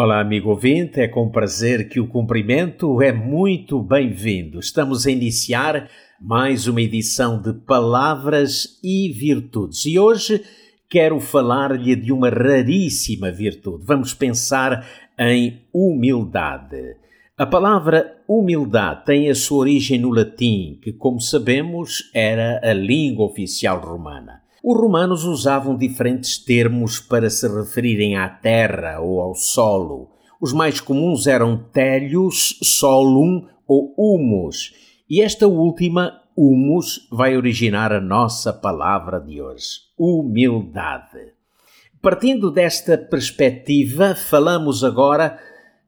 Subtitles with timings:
[0.00, 4.60] Olá, amigo ouvinte, é com prazer que o cumprimento é muito bem-vindo.
[4.60, 5.90] Estamos a iniciar
[6.20, 10.40] mais uma edição de Palavras e Virtudes e hoje
[10.88, 13.84] quero falar-lhe de uma raríssima virtude.
[13.84, 14.86] Vamos pensar
[15.18, 16.94] em humildade.
[17.36, 23.26] A palavra humildade tem a sua origem no latim, que, como sabemos, era a língua
[23.26, 24.42] oficial romana.
[24.62, 30.10] Os romanos usavam diferentes termos para se referirem à terra ou ao solo.
[30.40, 34.72] Os mais comuns eram telius, solum ou humus,
[35.08, 41.32] e esta última, humus, vai originar a nossa palavra de hoje: humildade.
[42.00, 45.38] Partindo desta perspectiva, falamos agora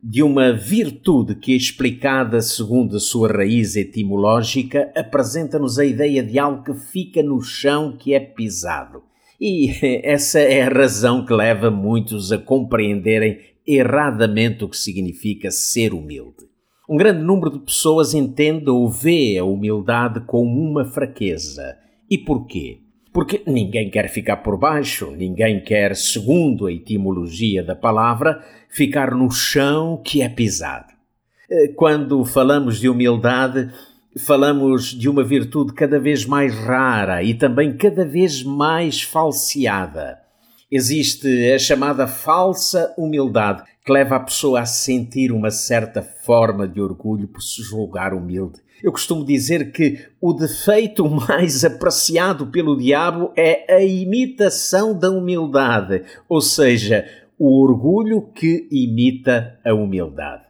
[0.02, 6.64] de uma virtude que, explicada segundo a sua raiz etimológica, apresenta-nos a ideia de algo
[6.64, 9.02] que fica no chão que é pisado.
[9.40, 9.70] E
[10.02, 16.48] essa é a razão que leva muitos a compreenderem erradamente o que significa ser humilde.
[16.88, 21.76] Um grande número de pessoas entende ou vê a humildade como uma fraqueza.
[22.10, 22.80] E porquê?
[23.12, 29.30] Porque ninguém quer ficar por baixo, ninguém quer, segundo a etimologia da palavra, ficar no
[29.30, 30.92] chão que é pisado.
[31.50, 33.68] Eh, quando falamos de humildade,
[34.24, 40.19] falamos de uma virtude cada vez mais rara e também cada vez mais falseada.
[40.72, 46.80] Existe a chamada falsa humildade, que leva a pessoa a sentir uma certa forma de
[46.80, 48.60] orgulho por se julgar humilde.
[48.80, 56.04] Eu costumo dizer que o defeito mais apreciado pelo diabo é a imitação da humildade,
[56.28, 57.04] ou seja,
[57.36, 60.44] o orgulho que imita a humildade.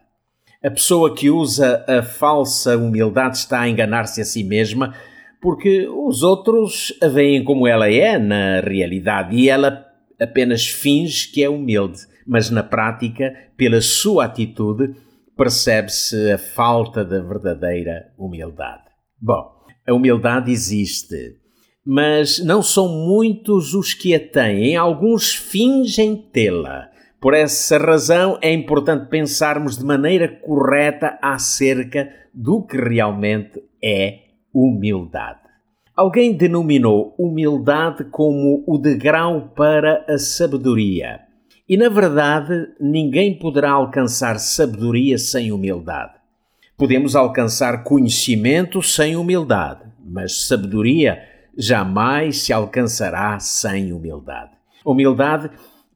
[0.63, 4.93] A pessoa que usa a falsa humildade está a enganar-se a si mesma
[5.41, 9.90] porque os outros a veem como ela é na realidade e ela
[10.21, 14.93] apenas finge que é humilde, mas na prática, pela sua atitude,
[15.35, 18.83] percebe-se a falta da verdadeira humildade.
[19.19, 19.51] Bom,
[19.87, 21.37] a humildade existe,
[21.85, 26.89] mas não são muitos os que a têm, alguns fingem tê-la.
[27.19, 34.19] Por essa razão é importante pensarmos de maneira correta acerca do que realmente é
[34.53, 35.40] humildade.
[35.95, 41.19] Alguém denominou humildade como o degrau para a sabedoria.
[41.67, 46.13] E na verdade, ninguém poderá alcançar sabedoria sem humildade.
[46.77, 51.21] Podemos alcançar conhecimento sem humildade, mas sabedoria
[51.57, 54.51] jamais se alcançará sem humildade.
[54.83, 55.51] Humildade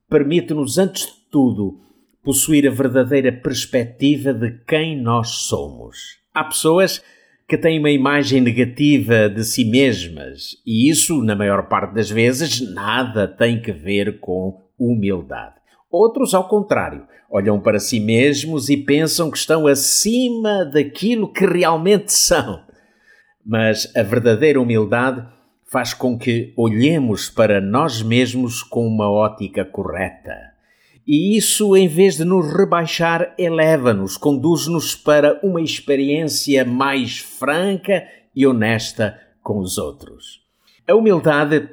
[0.10, 1.80] permite-nos, antes de tudo,
[2.24, 6.20] possuir a verdadeira perspectiva de quem nós somos.
[6.34, 7.02] Há pessoas
[7.48, 12.60] que têm uma imagem negativa de si mesmas e isso, na maior parte das vezes,
[12.74, 15.56] nada tem que ver com humildade.
[15.92, 22.12] Outros, ao contrário, olham para si mesmos e pensam que estão acima daquilo que realmente
[22.12, 22.64] são.
[23.46, 25.26] Mas a verdadeira humildade
[25.72, 30.55] faz com que olhemos para nós mesmos com uma ótica correta.
[31.08, 38.46] E isso, em vez de nos rebaixar, eleva-nos, conduz-nos para uma experiência mais franca e
[38.48, 40.42] honesta com os outros.
[40.88, 41.70] A humildade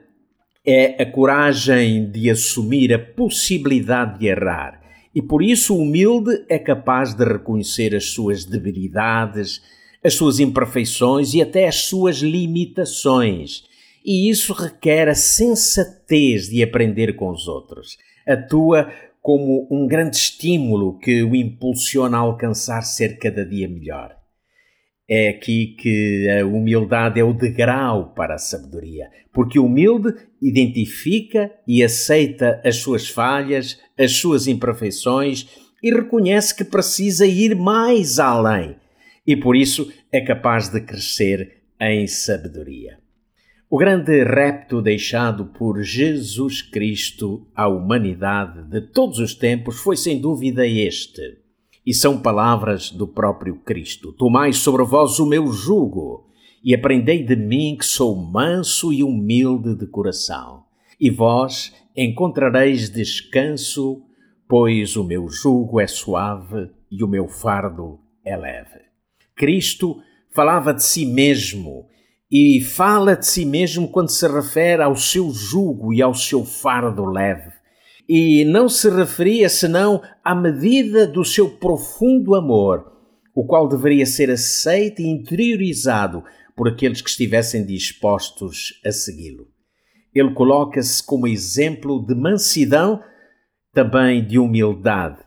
[0.65, 4.81] é a coragem de assumir a possibilidade de errar.
[5.15, 9.61] E por isso o humilde é capaz de reconhecer as suas debilidades,
[10.05, 13.65] as suas imperfeições e até as suas limitações.
[14.05, 17.97] E isso requer a sensatez de aprender com os outros.
[18.27, 18.91] Atua
[19.23, 24.15] como um grande estímulo que o impulsiona a alcançar ser cada dia melhor.
[25.09, 31.51] É aqui que a humildade é o degrau para a sabedoria, porque o humilde identifica
[31.67, 35.49] e aceita as suas falhas, as suas imperfeições
[35.83, 38.77] e reconhece que precisa ir mais além
[39.27, 43.02] e por isso é capaz de crescer em sabedoria.
[43.75, 50.21] O grande repto deixado por Jesus Cristo à humanidade de todos os tempos foi sem
[50.21, 51.39] dúvida este
[51.87, 54.13] e são palavras do próprio Cristo.
[54.13, 56.29] Tomai sobre vós o meu jugo
[56.63, 60.65] e aprendei de mim que sou manso e humilde de coração.
[61.01, 64.03] E vós encontrareis descanso,
[64.47, 68.83] pois o meu jugo é suave e o meu fardo é leve.
[69.35, 69.99] Cristo
[70.31, 71.87] falava de si mesmo
[72.33, 77.05] e fala de si mesmo quando se refere ao seu jugo e ao seu fardo
[77.05, 77.53] leve.
[78.09, 82.91] E não se referia senão à medida do seu profundo amor,
[83.35, 86.25] o qual deveria ser aceito e interiorizado
[86.57, 89.49] por aqueles que estivessem dispostos a segui-lo.
[90.15, 93.03] Ele coloca-se como exemplo de mansidão,
[93.75, 95.19] também de humildade,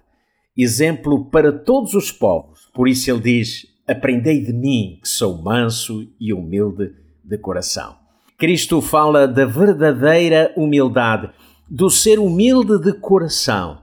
[0.57, 2.61] exemplo para todos os povos.
[2.73, 6.91] Por isso ele diz: Aprendei de mim, que sou manso e humilde
[7.23, 7.95] de coração.
[8.37, 11.29] Cristo fala da verdadeira humildade,
[11.69, 13.81] do ser humilde de coração,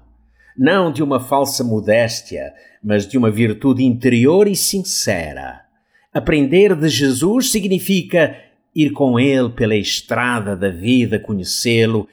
[0.58, 2.52] não de uma falsa modéstia,
[2.82, 5.62] mas de uma virtude interior e sincera.
[6.12, 8.36] Aprender de Jesus significa
[8.74, 12.08] ir com Ele pela estrada da vida, conhecê-lo,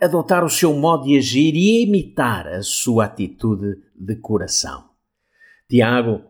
[0.00, 4.84] adotar o seu modo de agir e imitar a sua atitude de coração.
[5.68, 6.22] Tiago,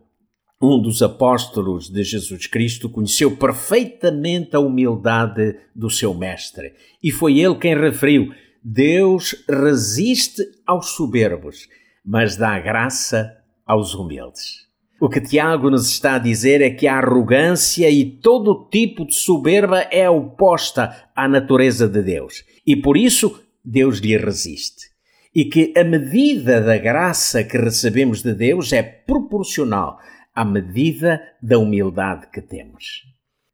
[0.64, 6.72] um dos apóstolos de Jesus Cristo, conheceu perfeitamente a humildade do seu mestre
[7.02, 8.32] e foi ele quem referiu:
[8.62, 11.68] Deus resiste aos soberbos,
[12.04, 14.64] mas dá graça aos humildes.
[15.00, 19.14] O que Tiago nos está a dizer é que a arrogância e todo tipo de
[19.14, 24.94] soberba é oposta à natureza de Deus e por isso Deus lhe resiste.
[25.34, 29.98] E que a medida da graça que recebemos de Deus é proporcional
[30.34, 33.02] à medida da humildade que temos.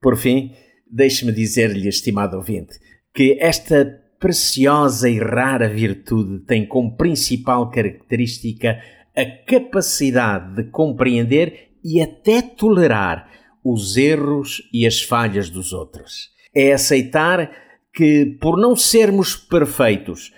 [0.01, 0.53] Por fim,
[0.91, 2.79] deixe-me dizer-lhe, estimado ouvinte,
[3.15, 8.81] que esta preciosa e rara virtude tem como principal característica
[9.17, 13.29] a capacidade de compreender e até tolerar
[13.65, 16.31] os erros e as falhas dos outros.
[16.55, 17.51] É aceitar
[17.93, 20.33] que, por não sermos perfeitos,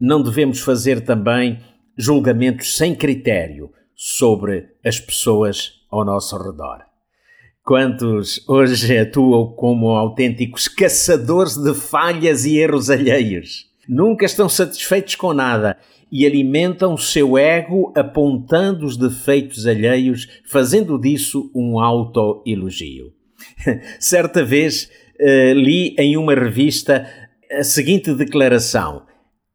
[0.00, 1.60] não devemos fazer também
[1.96, 6.88] julgamentos sem critério sobre as pessoas ao nosso redor.
[7.64, 13.66] Quantos hoje atuam como autênticos caçadores de falhas e erros alheios?
[13.86, 15.76] Nunca estão satisfeitos com nada
[16.10, 23.12] e alimentam o seu ego apontando os defeitos alheios, fazendo disso um autoelogio.
[24.00, 27.06] Certa vez uh, li em uma revista
[27.50, 29.02] a seguinte declaração: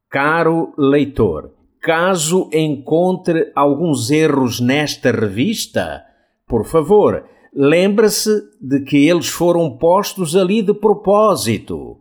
[0.10, 1.52] Caro leitor,
[1.82, 6.04] caso encontre alguns erros nesta revista,
[6.48, 7.24] por favor,
[7.54, 8.32] lembre-se
[8.62, 11.98] de que eles foram postos ali de propósito.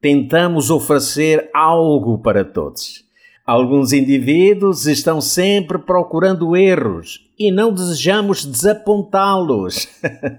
[0.00, 3.08] Tentamos oferecer algo para todos.
[3.48, 9.88] Alguns indivíduos estão sempre procurando erros e não desejamos desapontá-los.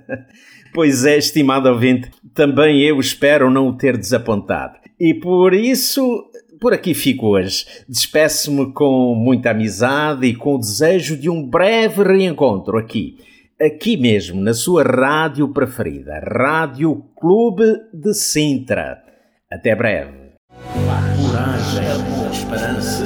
[0.75, 4.77] pois é, estimado ouvinte, também eu espero não o ter desapontado.
[4.99, 6.23] E por isso,
[6.61, 7.65] por aqui fico hoje.
[7.87, 13.17] Despeço-me com muita amizade e com o desejo de um breve reencontro aqui,
[13.61, 19.03] aqui mesmo, na sua rádio preferida, Rádio Clube de Sintra.
[19.51, 20.29] Até breve.
[20.73, 23.03] Coragem esperança,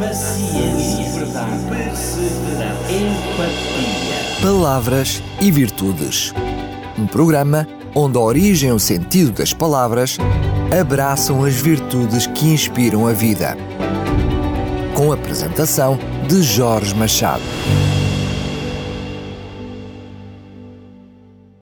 [0.00, 4.42] paciência, verdade, perseverança, empatia.
[4.42, 6.32] Palavras e virtudes.
[6.98, 10.18] Um programa onde a origem e o sentido das palavras
[10.78, 13.56] abraçam as virtudes que inspiram a vida.
[14.94, 17.42] Com a apresentação de Jorge Machado.